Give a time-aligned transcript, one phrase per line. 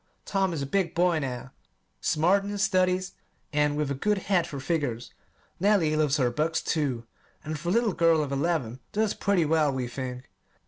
[0.25, 1.51] Tom is a big boy now,
[1.99, 3.11] smart in his studies
[3.53, 5.13] and with a good head for figures.
[5.59, 7.05] Nellie loves her books, too;
[7.43, 10.27] and, for a little girl of eleven, does pretty well, we think.